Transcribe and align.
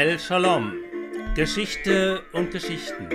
El 0.00 0.16
Shalom. 0.20 0.74
Geschichte 1.34 2.22
und 2.32 2.52
Geschichten. 2.52 3.08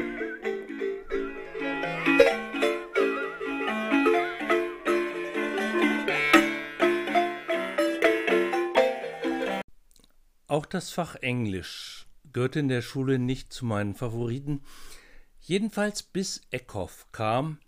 Auch 10.48 10.66
das 10.66 10.90
Fach 10.90 11.16
Englisch 11.16 12.06
gehörte 12.34 12.60
in 12.60 12.68
der 12.68 12.82
Schule 12.82 13.18
nicht 13.18 13.54
zu 13.54 13.64
meinen 13.64 13.96
Favoriten, 13.96 14.62
jedenfalls 15.40 16.04
bis 16.04 16.42
Eckhoff 16.52 17.08
kam. 17.14 17.60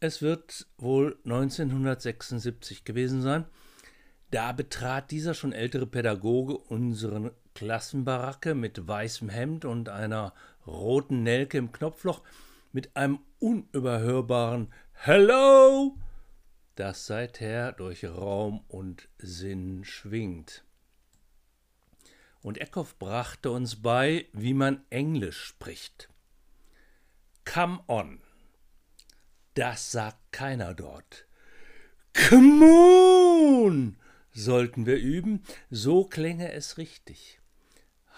Es 0.00 0.20
wird 0.20 0.66
wohl 0.76 1.18
1976 1.24 2.84
gewesen 2.84 3.22
sein. 3.22 3.46
Da 4.30 4.52
betrat 4.52 5.10
dieser 5.12 5.32
schon 5.32 5.54
ältere 5.54 5.86
Pädagoge 5.86 6.58
unsere 6.58 7.34
Klassenbaracke 7.58 8.54
mit 8.54 8.86
weißem 8.86 9.28
Hemd 9.28 9.64
und 9.64 9.88
einer 9.88 10.32
roten 10.64 11.24
Nelke 11.24 11.58
im 11.58 11.72
Knopfloch 11.72 12.22
mit 12.70 12.96
einem 12.96 13.18
unüberhörbaren 13.40 14.72
Hello, 14.92 15.98
das 16.76 17.06
seither 17.06 17.72
durch 17.72 18.04
Raum 18.04 18.64
und 18.68 19.08
Sinn 19.18 19.84
schwingt. 19.84 20.62
Und 22.42 22.58
Eckhoff 22.58 22.96
brachte 22.96 23.50
uns 23.50 23.82
bei, 23.82 24.26
wie 24.32 24.54
man 24.54 24.84
Englisch 24.90 25.42
spricht. 25.42 26.08
Come 27.44 27.80
on. 27.88 28.20
Das 29.54 29.90
sagt 29.90 30.30
keiner 30.30 30.74
dort. 30.74 31.26
Come 32.12 32.64
on 32.64 33.96
sollten 34.38 34.86
wir 34.86 34.98
üben, 34.98 35.42
so 35.70 36.04
klänge 36.04 36.52
es 36.52 36.78
richtig. 36.78 37.37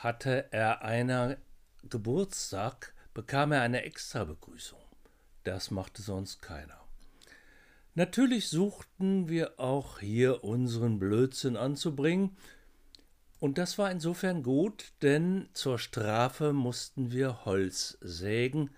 Hatte 0.01 0.51
er 0.51 0.81
einer 0.81 1.37
Geburtstag, 1.83 2.95
bekam 3.13 3.53
er 3.53 3.61
eine 3.61 3.83
Extrabegrüßung. 3.83 4.79
Das 5.45 5.71
machte 5.71 6.01
sonst 6.01 6.41
keiner. 6.41 6.81
Natürlich 7.95 8.49
suchten 8.49 9.29
wir 9.29 9.61
auch 9.61 9.99
hier 9.99 10.43
unseren 10.43 10.99
Blödsinn 10.99 11.59
anzubringen, 11.59 12.35
und 13.41 13.59
das 13.59 13.77
war 13.77 13.91
insofern 13.91 14.43
gut, 14.43 14.93
denn 15.03 15.51
zur 15.53 15.79
Strafe 15.79 16.55
mussten 16.55 17.13
wir 17.13 17.45
Holz 17.45 17.99
sägen 18.01 18.71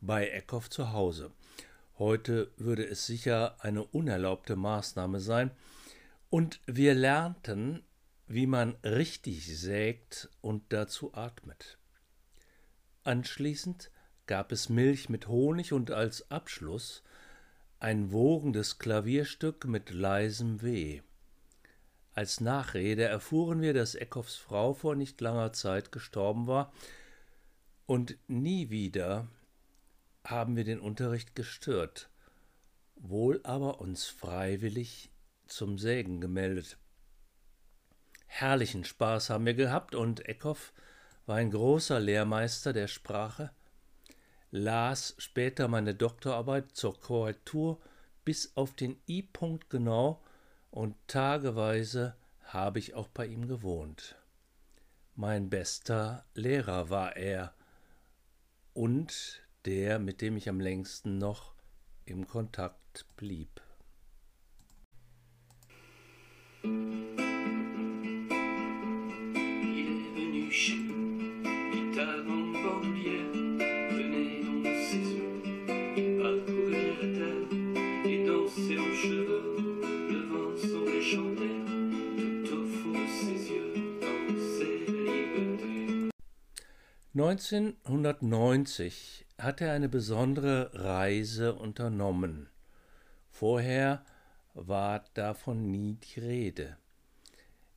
bei 0.00 0.28
Eckhoff 0.28 0.70
zu 0.70 0.92
Hause. 0.92 1.32
Heute 1.98 2.52
würde 2.56 2.86
es 2.86 3.04
sicher 3.04 3.56
eine 3.64 3.82
unerlaubte 3.82 4.54
Maßnahme 4.54 5.18
sein, 5.18 5.50
und 6.30 6.60
wir 6.66 6.94
lernten, 6.94 7.82
wie 8.28 8.46
man 8.46 8.76
richtig 8.84 9.58
sägt 9.58 10.28
und 10.42 10.72
dazu 10.72 11.14
atmet. 11.14 11.78
Anschließend 13.02 13.90
gab 14.26 14.52
es 14.52 14.68
Milch 14.68 15.08
mit 15.08 15.28
Honig 15.28 15.72
und 15.72 15.90
als 15.90 16.30
Abschluss 16.30 17.02
ein 17.80 18.12
wogendes 18.12 18.78
Klavierstück 18.78 19.64
mit 19.64 19.90
leisem 19.90 20.60
Weh. 20.62 21.00
Als 22.12 22.40
Nachrede 22.40 23.04
erfuhren 23.04 23.62
wir, 23.62 23.72
dass 23.72 23.94
Eckhoffs 23.94 24.36
Frau 24.36 24.74
vor 24.74 24.94
nicht 24.94 25.20
langer 25.20 25.52
Zeit 25.52 25.90
gestorben 25.90 26.46
war, 26.46 26.72
und 27.86 28.18
nie 28.26 28.68
wieder 28.68 29.28
haben 30.22 30.56
wir 30.56 30.64
den 30.64 30.80
Unterricht 30.80 31.34
gestört, 31.34 32.10
wohl 32.96 33.40
aber 33.44 33.80
uns 33.80 34.04
freiwillig 34.04 35.10
zum 35.46 35.78
Sägen 35.78 36.20
gemeldet. 36.20 36.76
Herrlichen 38.28 38.84
Spaß 38.84 39.30
haben 39.30 39.46
wir 39.46 39.54
gehabt 39.54 39.94
und 39.94 40.28
Eckhoff 40.28 40.72
war 41.26 41.36
ein 41.36 41.50
großer 41.50 41.98
Lehrmeister 41.98 42.72
der 42.72 42.86
Sprache, 42.86 43.50
las 44.50 45.14
später 45.18 45.66
meine 45.66 45.94
Doktorarbeit 45.94 46.76
zur 46.76 47.00
Korrektur 47.00 47.80
bis 48.24 48.52
auf 48.54 48.74
den 48.74 49.00
I-Punkt 49.08 49.70
genau 49.70 50.22
und 50.70 50.94
tageweise 51.08 52.14
habe 52.44 52.78
ich 52.78 52.94
auch 52.94 53.08
bei 53.08 53.26
ihm 53.26 53.48
gewohnt. 53.48 54.16
Mein 55.16 55.50
bester 55.50 56.24
Lehrer 56.34 56.90
war 56.90 57.16
er 57.16 57.54
und 58.72 59.42
der, 59.64 59.98
mit 59.98 60.20
dem 60.20 60.36
ich 60.36 60.48
am 60.48 60.60
längsten 60.60 61.18
noch 61.18 61.54
im 62.04 62.28
Kontakt 62.28 63.06
blieb. 63.16 63.60
Neunzehnhundertneunzig 87.18 89.26
hat 89.38 89.60
er 89.60 89.72
eine 89.72 89.88
besondere 89.88 90.70
Reise 90.72 91.56
unternommen. 91.56 92.48
Vorher 93.28 94.04
war 94.54 95.04
davon 95.14 95.68
nie 95.68 95.94
die 95.94 96.20
Rede. 96.20 96.76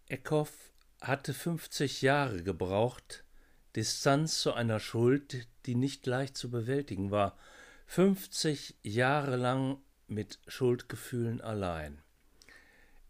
Eckhoff 0.07 0.71
hatte 1.01 1.33
50 1.33 2.03
Jahre 2.03 2.43
gebraucht, 2.43 3.23
Distanz 3.75 4.41
zu 4.41 4.53
einer 4.53 4.79
Schuld, 4.79 5.47
die 5.65 5.73
nicht 5.73 6.05
leicht 6.05 6.37
zu 6.37 6.51
bewältigen 6.51 7.09
war, 7.09 7.35
50 7.87 8.75
Jahre 8.83 9.37
lang 9.37 9.79
mit 10.07 10.37
Schuldgefühlen 10.45 11.41
allein. 11.41 11.99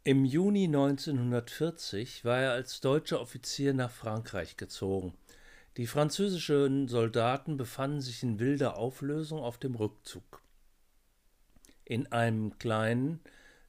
Im 0.05 0.23
Juni 0.23 0.63
1940 0.63 2.23
war 2.23 2.39
er 2.39 2.51
als 2.53 2.79
deutscher 2.79 3.19
Offizier 3.19 3.73
nach 3.73 3.91
Frankreich 3.91 4.55
gezogen. 4.55 5.13
Die 5.77 5.87
französischen 5.87 6.89
Soldaten 6.89 7.55
befanden 7.55 8.01
sich 8.01 8.23
in 8.23 8.39
wilder 8.39 8.77
Auflösung 8.77 9.39
auf 9.39 9.57
dem 9.57 9.75
Rückzug. 9.75 10.41
In 11.85 12.11
einem 12.11 12.57
kleinen, 12.59 13.21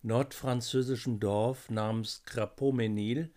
nordfranzösischen 0.02 1.20
Dorf 1.20 1.70
namens 1.70 2.24
Crapeau-Ménil, 2.26 3.30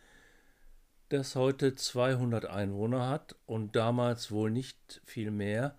das 1.10 1.36
heute 1.36 1.76
200 1.76 2.48
Einwohner 2.48 3.08
hat 3.08 3.36
und 3.46 3.76
damals 3.76 4.32
wohl 4.32 4.50
nicht 4.50 5.00
viel 5.06 5.30
mehr, 5.30 5.78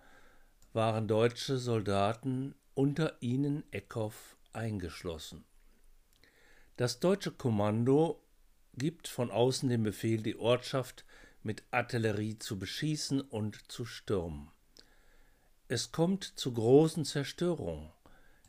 waren 0.71 1.09
deutsche 1.09 1.57
Soldaten, 1.57 2.55
unter 2.73 3.21
ihnen 3.21 3.63
Eckhoff, 3.71 4.37
eingeschlossen. 4.53 5.43
Das 6.77 7.01
deutsche 7.01 7.31
Kommando 7.31 8.21
gibt 8.75 9.07
von 9.09 9.29
außen 9.29 9.67
den 9.67 9.83
Befehl, 9.83 10.21
die 10.21 10.37
Ortschaft 10.37 11.03
mit 11.47 11.63
Artillerie 11.71 12.37
zu 12.37 12.59
beschießen 12.59 13.21
und 13.21 13.71
zu 13.71 13.85
stürmen. 13.85 14.51
Es 15.69 15.93
kommt 15.93 16.25
zu 16.25 16.53
großen 16.53 17.05
Zerstörungen. 17.05 17.89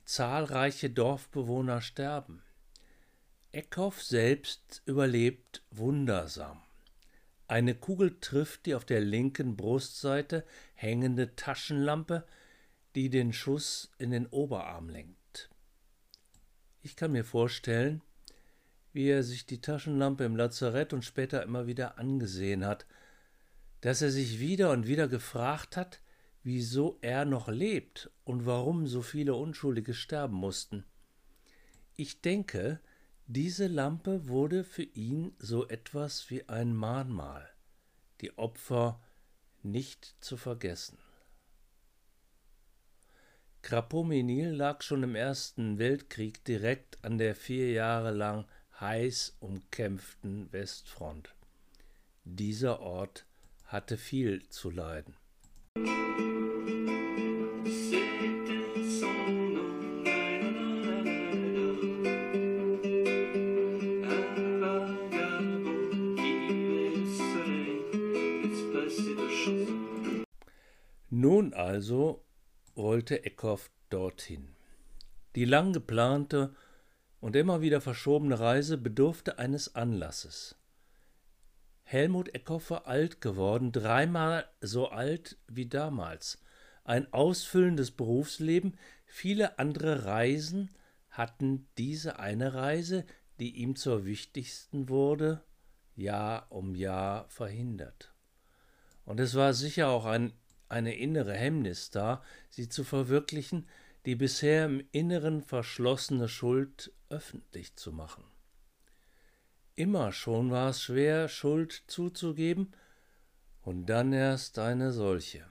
Zahlreiche 0.05 0.91
Dorfbewohner 0.91 1.81
sterben. 1.81 2.43
Eckhoff 3.53 4.03
selbst 4.03 4.83
überlebt 4.85 5.63
wundersam. 5.71 6.61
Eine 7.47 7.77
Kugel 7.77 8.19
trifft 8.21 8.67
die 8.67 8.75
auf 8.75 8.85
der 8.85 9.01
linken 9.01 9.57
Brustseite 9.57 10.45
hängende 10.75 11.37
Taschenlampe, 11.37 12.27
die 12.97 13.11
den 13.11 13.33
Schuss 13.33 13.93
in 13.99 14.11
den 14.11 14.27
Oberarm 14.27 14.89
lenkt. 14.89 15.51
Ich 16.83 16.97
kann 16.97 17.13
mir 17.13 17.25
vorstellen, 17.25 18.03
wie 18.93 19.09
er 19.09 19.23
sich 19.23 19.47
die 19.47 19.61
Taschenlampe 19.61 20.25
im 20.25 20.37
Lazarett 20.37 20.93
und 20.93 21.05
später 21.05 21.43
immer 21.43 21.67
wieder 21.67 21.99
angesehen 21.99 22.65
hat, 22.65 22.87
dass 23.81 24.03
er 24.03 24.11
sich 24.11 24.41
wieder 24.41 24.71
und 24.73 24.87
wieder 24.87 25.09
gefragt 25.09 25.77
hat, 25.77 26.01
wieso 26.43 26.99
er 27.01 27.25
noch 27.25 27.49
lebt 27.49 28.11
und 28.25 28.47
warum 28.47 28.87
so 28.87 29.03
viele 29.03 29.35
Unschuldige 29.35 29.95
sterben 29.95 30.37
mussten. 30.37 30.85
Ich 31.97 32.21
denke, 32.21 32.81
diese 33.27 33.67
Lampe 33.67 34.29
wurde 34.29 34.65
für 34.65 34.83
ihn 34.83 35.35
so 35.39 35.69
etwas 35.69 36.31
wie 36.31 36.49
ein 36.49 36.75
Mahnmal, 36.75 37.49
die 38.21 38.39
Opfer 38.39 39.01
nicht 39.63 40.15
zu 40.21 40.37
vergessen. 40.37 40.99
Krapomenil 43.63 44.51
lag 44.51 44.83
schon 44.83 45.03
im 45.03 45.15
Ersten 45.15 45.79
Weltkrieg 45.79 46.45
direkt 46.45 47.05
an 47.05 47.19
der 47.19 47.35
vier 47.35 47.73
Jahre 47.73 48.13
lang 48.13 48.47
heiß 48.81 49.37
umkämpften 49.41 50.53
Westfront. 50.53 51.35
Dieser 52.25 52.81
Ort 52.81 53.25
hatte 53.65 53.97
viel 53.97 54.49
zu 54.49 54.71
leiden. 54.71 55.17
Nun 71.11 71.53
also 71.53 72.25
wollte 72.75 73.25
Eckhoff 73.25 73.71
dorthin. 73.91 74.55
Die 75.35 75.45
lang 75.45 75.73
geplante 75.73 76.55
und 77.21 77.37
immer 77.37 77.61
wieder 77.61 77.81
verschobene 77.81 78.39
Reise 78.39 78.79
bedurfte 78.79 79.39
eines 79.39 79.75
Anlasses. 79.75 80.57
Helmut 81.83 82.35
Eckhoff 82.35 82.71
war 82.71 82.87
alt 82.87 83.21
geworden, 83.21 83.73
dreimal 83.73 84.47
so 84.61 84.89
alt 84.89 85.39
wie 85.47 85.67
damals. 85.67 86.39
Ein 86.85 87.13
ausfüllendes 87.13 87.91
Berufsleben, 87.91 88.77
viele 89.07 89.59
andere 89.59 90.05
Reisen 90.05 90.71
hatten 91.11 91.67
diese 91.79 92.19
eine 92.19 92.55
Reise, 92.55 93.05
die 93.41 93.57
ihm 93.57 93.75
zur 93.75 94.05
wichtigsten 94.05 94.89
wurde, 94.89 95.43
Jahr 95.97 96.47
um 96.51 96.75
Jahr 96.75 97.29
verhindert. 97.29 98.13
Und 99.05 99.19
es 99.19 99.35
war 99.35 99.55
sicher 99.55 99.89
auch 99.89 100.05
ein, 100.05 100.33
eine 100.69 100.95
innere 100.95 101.35
Hemmnis 101.35 101.91
da, 101.91 102.23
sie 102.51 102.69
zu 102.69 102.85
verwirklichen, 102.85 103.67
die 104.05 104.15
bisher 104.15 104.67
im 104.67 104.87
Inneren 104.93 105.43
verschlossene 105.43 106.29
Schuld 106.29 106.93
öffentlich 107.11 107.77
zu 107.77 107.93
machen. 107.93 108.25
Immer 109.75 110.13
schon 110.13 110.51
war 110.51 110.71
es 110.71 110.83
schwer, 110.83 111.29
Schuld 111.29 111.85
zuzugeben, 111.87 112.73
und 113.63 113.87
dann 113.87 114.13
erst 114.13 114.59
eine 114.59 114.93
solche. 114.93 115.45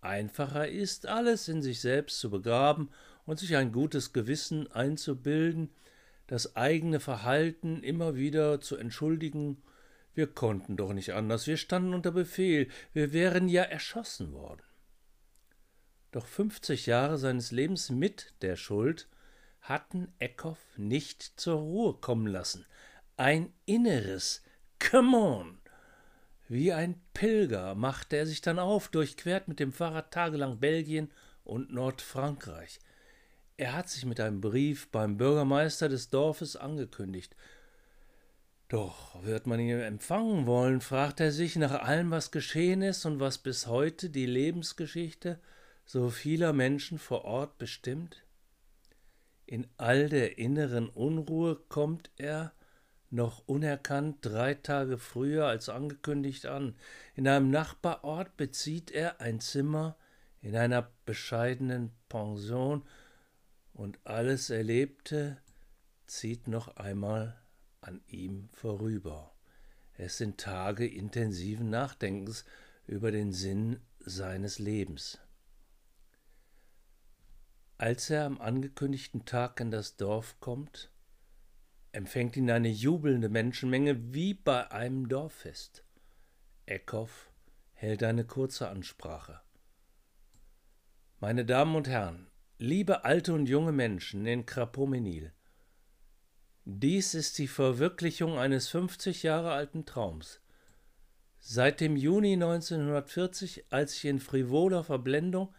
Einfacher 0.00 0.68
ist, 0.68 1.06
alles 1.06 1.48
in 1.48 1.62
sich 1.62 1.80
selbst 1.80 2.18
zu 2.18 2.30
begraben 2.30 2.90
und 3.24 3.38
sich 3.38 3.56
ein 3.56 3.72
gutes 3.72 4.12
Gewissen 4.12 4.70
einzubilden, 4.70 5.72
das 6.26 6.56
eigene 6.56 7.00
Verhalten 7.00 7.82
immer 7.82 8.16
wieder 8.16 8.60
zu 8.60 8.76
entschuldigen. 8.76 9.62
Wir 10.14 10.26
konnten 10.26 10.76
doch 10.76 10.92
nicht 10.92 11.12
anders, 11.12 11.46
wir 11.46 11.56
standen 11.56 11.94
unter 11.94 12.10
Befehl, 12.10 12.68
wir 12.92 13.12
wären 13.12 13.48
ja 13.48 13.62
erschossen 13.62 14.32
worden. 14.32 14.62
Doch 16.10 16.26
fünfzig 16.26 16.86
Jahre 16.86 17.18
seines 17.18 17.52
Lebens 17.52 17.90
mit 17.90 18.34
der 18.42 18.56
Schuld 18.56 19.08
hatten 19.68 20.12
Eckhoff 20.18 20.58
nicht 20.76 21.22
zur 21.22 21.60
Ruhe 21.60 21.94
kommen 21.94 22.26
lassen. 22.26 22.66
Ein 23.16 23.52
inneres 23.64 24.42
Come 24.78 25.16
on! 25.16 25.58
Wie 26.48 26.72
ein 26.72 27.00
Pilger 27.12 27.74
machte 27.74 28.16
er 28.16 28.26
sich 28.26 28.40
dann 28.40 28.58
auf, 28.58 28.88
durchquert 28.88 29.48
mit 29.48 29.58
dem 29.58 29.72
Fahrrad 29.72 30.12
tagelang 30.12 30.60
Belgien 30.60 31.10
und 31.42 31.72
Nordfrankreich. 31.72 32.78
Er 33.56 33.72
hat 33.72 33.88
sich 33.88 34.04
mit 34.04 34.20
einem 34.20 34.40
Brief 34.40 34.88
beim 34.90 35.16
Bürgermeister 35.16 35.88
des 35.88 36.10
Dorfes 36.10 36.56
angekündigt. 36.56 37.34
Doch 38.68 39.22
wird 39.24 39.46
man 39.46 39.60
ihn 39.60 39.80
empfangen 39.80 40.46
wollen, 40.46 40.80
fragt 40.80 41.20
er 41.20 41.32
sich 41.32 41.56
nach 41.56 41.82
allem, 41.82 42.10
was 42.10 42.30
geschehen 42.30 42.82
ist 42.82 43.06
und 43.06 43.18
was 43.18 43.38
bis 43.38 43.66
heute 43.66 44.10
die 44.10 44.26
Lebensgeschichte 44.26 45.40
so 45.84 46.10
vieler 46.10 46.52
Menschen 46.52 46.98
vor 46.98 47.24
Ort 47.24 47.58
bestimmt? 47.58 48.25
In 49.46 49.66
all 49.76 50.08
der 50.08 50.38
inneren 50.38 50.88
Unruhe 50.88 51.56
kommt 51.68 52.10
er, 52.16 52.52
noch 53.10 53.46
unerkannt, 53.46 54.18
drei 54.20 54.54
Tage 54.54 54.98
früher 54.98 55.46
als 55.46 55.68
angekündigt 55.68 56.46
an. 56.46 56.74
In 57.14 57.28
einem 57.28 57.50
Nachbarort 57.50 58.36
bezieht 58.36 58.90
er 58.90 59.20
ein 59.20 59.40
Zimmer 59.40 59.96
in 60.42 60.56
einer 60.56 60.90
bescheidenen 61.04 61.92
Pension 62.08 62.82
und 63.72 63.98
alles 64.04 64.50
Erlebte 64.50 65.38
zieht 66.06 66.48
noch 66.48 66.76
einmal 66.76 67.40
an 67.80 68.00
ihm 68.08 68.48
vorüber. 68.52 69.32
Es 69.94 70.18
sind 70.18 70.38
Tage 70.38 70.86
intensiven 70.86 71.70
Nachdenkens 71.70 72.44
über 72.86 73.10
den 73.10 73.32
Sinn 73.32 73.80
seines 74.00 74.58
Lebens. 74.58 75.18
Als 77.78 78.08
er 78.08 78.24
am 78.24 78.40
angekündigten 78.40 79.26
Tag 79.26 79.60
in 79.60 79.70
das 79.70 79.96
Dorf 79.96 80.40
kommt, 80.40 80.90
empfängt 81.92 82.36
ihn 82.36 82.50
eine 82.50 82.70
jubelnde 82.70 83.28
Menschenmenge 83.28 84.14
wie 84.14 84.32
bei 84.32 84.70
einem 84.70 85.08
Dorffest. 85.08 85.84
Eckhoff 86.64 87.30
hält 87.72 88.02
eine 88.02 88.24
kurze 88.24 88.68
Ansprache. 88.68 89.40
Meine 91.20 91.44
Damen 91.44 91.76
und 91.76 91.88
Herren, 91.88 92.28
Liebe 92.58 93.04
alte 93.04 93.34
und 93.34 93.46
junge 93.46 93.72
Menschen 93.72 94.24
in 94.24 94.46
Krapomenil, 94.46 95.32
dies 96.64 97.14
ist 97.14 97.38
die 97.38 97.46
Verwirklichung 97.46 98.38
eines 98.38 98.68
50 98.68 99.22
Jahre 99.22 99.52
alten 99.52 99.84
Traums. 99.84 100.40
Seit 101.38 101.80
dem 101.80 101.96
Juni 101.96 102.32
1940, 102.32 103.66
als 103.70 103.94
ich 103.94 104.06
in 104.06 104.18
frivoler 104.18 104.82
Verblendung, 104.82 105.54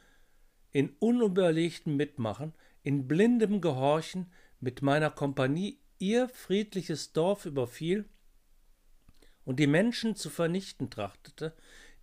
in 0.72 0.90
unüberlegtem 1.00 1.96
Mitmachen, 1.96 2.54
in 2.84 3.08
blindem 3.08 3.62
Gehorchen 3.62 4.32
mit 4.60 4.82
meiner 4.82 5.10
Kompanie 5.10 5.80
ihr 6.00 6.30
friedliches 6.30 7.14
Dorf 7.14 7.46
überfiel 7.46 8.06
und 9.46 9.60
die 9.60 9.68
Menschen 9.68 10.16
zu 10.16 10.30
vernichten 10.30 10.90
trachtete, 10.90 11.56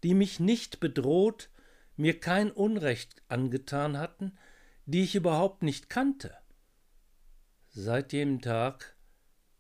die 0.03 0.15
mich 0.15 0.41
nicht 0.41 0.81
bedroht, 0.81 1.51
mir 1.97 2.19
kein 2.19 2.51
Unrecht 2.51 3.23
angetan 3.29 3.99
hatten, 3.99 4.37
die 4.87 5.03
ich 5.03 5.15
überhaupt 5.15 5.63
nicht 5.63 5.89
kannte. 5.89 6.37
Seit 7.71 8.13
jenem 8.13 8.41
Tag 8.41 8.97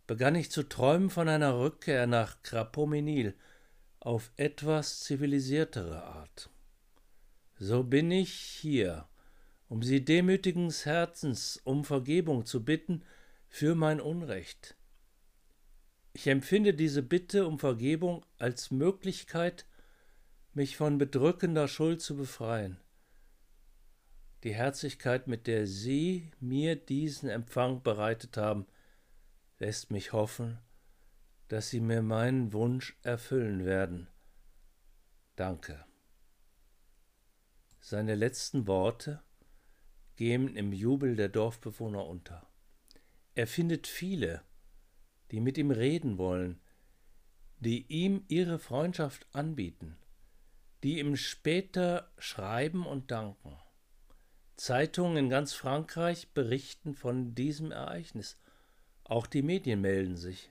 begann 0.07 0.35
ich 0.35 0.51
zu 0.51 0.63
träumen 0.63 1.11
von 1.11 1.29
einer 1.29 1.59
Rückkehr 1.59 2.07
nach 2.07 2.43
Krapomenil 2.43 3.37
auf 4.01 4.31
etwas 4.37 5.01
zivilisiertere 5.01 6.05
Art. 6.05 6.51
So 7.57 7.85
bin 7.85 8.11
ich 8.11 8.33
hier, 8.33 9.09
um 9.69 9.83
Sie 9.83 10.05
demütigen 10.05 10.71
Herzens 10.71 11.61
um 11.65 11.85
Vergebung 11.85 12.47
zu 12.47 12.65
bitten 12.65 13.05
für 13.49 13.75
mein 13.75 14.01
Unrecht. 14.01 14.77
Ich 16.13 16.27
empfinde 16.27 16.75
diese 16.75 17.03
Bitte 17.03 17.47
um 17.47 17.59
Vergebung 17.59 18.25
als 18.39 18.71
Möglichkeit, 18.71 19.67
mich 20.53 20.77
von 20.77 20.99
bedrückender 20.99 21.69
Schuld 21.69 22.01
zu 22.01 22.17
befreien. 22.17 22.81
Die 24.43 24.55
Herzlichkeit, 24.55 25.27
mit 25.27 25.47
der 25.47 25.67
Sie 25.67 26.31
mir 26.39 26.77
diesen 26.77 27.29
Empfang 27.29 27.83
bereitet 27.83 28.37
haben, 28.37 28.67
lässt 29.59 29.91
mich 29.91 30.13
hoffen, 30.13 30.59
dass 31.49 31.71
Sie 31.71 31.81
mir 31.81 32.03
meinen 32.03 32.53
Wunsch 32.53 32.97
erfüllen 33.03 33.65
werden. 33.65 34.09
Danke. 35.37 35.85
Seine 37.87 38.15
letzten 38.15 38.67
Worte 38.67 39.23
gehen 40.17 40.57
im 40.57 40.73
Jubel 40.73 41.17
der 41.17 41.29
Dorfbewohner 41.29 42.07
unter. 42.07 42.49
Er 43.35 43.47
findet 43.47 43.87
viele, 43.87 44.43
die 45.31 45.39
mit 45.39 45.59
ihm 45.59 45.71
reden 45.71 46.17
wollen, 46.17 46.63
die 47.59 47.85
ihm 47.89 48.25
ihre 48.29 48.59
Freundschaft 48.59 49.27
anbieten, 49.33 49.99
die 50.83 50.99
ihm 50.99 51.15
später 51.15 52.11
schreiben 52.17 52.87
und 52.87 53.11
danken. 53.11 53.55
Zeitungen 54.57 55.19
in 55.19 55.29
ganz 55.29 55.53
Frankreich 55.53 56.33
berichten 56.33 56.95
von 56.95 57.35
diesem 57.35 57.71
Ereignis. 57.71 58.39
Auch 59.03 59.27
die 59.27 59.43
Medien 59.43 59.83
melden 59.83 60.17
sich. 60.17 60.51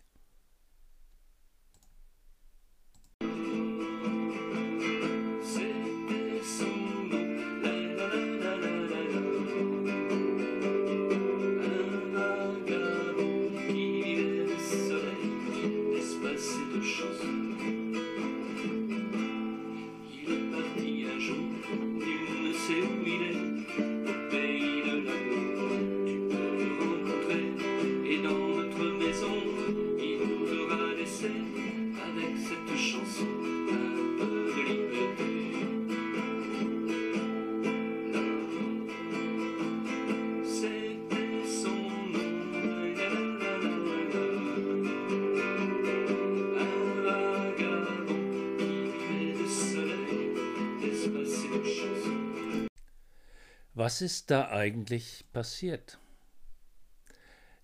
Was 53.84 54.02
ist 54.02 54.32
da 54.32 54.48
eigentlich 54.48 55.26
passiert? 55.34 56.00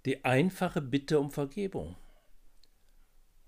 Die 0.03 0.25
einfache 0.25 0.81
Bitte 0.81 1.17
um 1.17 1.31
Vergebung. 1.31 1.95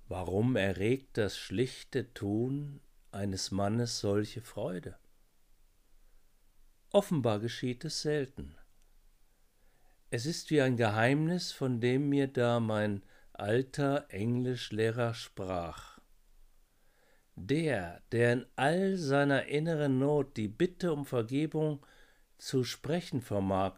Warum 0.08 0.56
erregt 0.56 1.18
das 1.18 1.38
schlichte 1.38 2.13
Tun 2.13 2.80
eines 3.12 3.51
Mannes 3.51 4.00
solche 4.00 4.40
Freude? 4.40 4.98
Offenbar 6.92 7.42
geschieht 7.42 7.84
es 7.84 8.04
selten. 8.04 8.56
Es 10.10 10.25
ist 10.25 10.50
wie 10.50 10.62
ein 10.62 10.78
Geheimnis, 10.78 11.51
von 11.51 11.82
dem 11.82 12.08
mir 12.08 12.30
da 12.30 12.62
mein 12.62 13.04
alter 13.34 14.06
Englischlehrer 14.08 15.13
sprach. 15.13 16.00
Der, 17.36 18.01
der 18.13 18.32
in 18.32 18.46
all 18.56 18.96
seiner 18.96 19.48
inneren 19.48 20.00
Not 20.00 20.38
die 20.38 20.48
Bitte 20.48 20.94
um 20.94 21.06
Vergebung 21.06 21.86
zu 22.42 22.64
sprechen 22.64 23.22
vermag, 23.22 23.76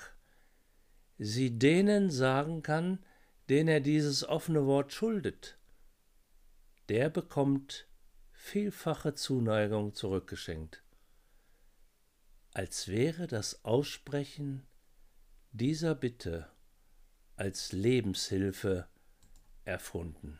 sie 1.17 1.59
denen 1.59 2.09
sagen 2.09 2.63
kann, 2.63 3.05
denen 3.49 3.67
er 3.67 3.81
dieses 3.81 4.25
offene 4.25 4.65
Wort 4.65 4.93
schuldet, 4.93 5.57
der 6.87 7.09
bekommt 7.09 7.89
vielfache 8.31 9.15
Zuneigung 9.15 9.93
zurückgeschenkt, 9.93 10.81
als 12.53 12.87
wäre 12.87 13.27
das 13.27 13.65
Aussprechen 13.65 14.65
dieser 15.51 15.93
Bitte 15.93 16.49
als 17.35 17.73
Lebenshilfe 17.73 18.87
erfunden. 19.65 20.39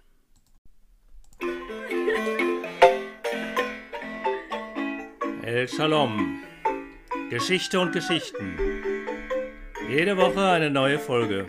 El 5.41 5.67
Shalom. 5.67 6.52
Geschichte 7.33 7.79
und 7.79 7.91
Geschichten. 7.93 8.59
Jede 9.89 10.17
Woche 10.17 10.45
eine 10.49 10.69
neue 10.69 10.99
Folge. 10.99 11.47